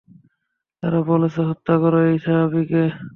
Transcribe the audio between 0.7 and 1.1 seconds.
তারা